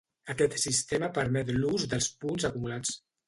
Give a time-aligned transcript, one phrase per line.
[0.33, 2.99] Aquest sistema permet l'ús dels punts acumulats.